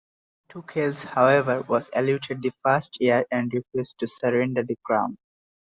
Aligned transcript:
Eteocles, 0.49 1.03
however, 1.05 1.61
was 1.69 1.91
allotted 1.93 2.41
the 2.41 2.51
first 2.63 2.99
year, 2.99 3.23
and 3.29 3.53
refused 3.53 3.99
to 3.99 4.07
surrender 4.07 4.63
the 4.63 4.75
crown. 4.83 5.15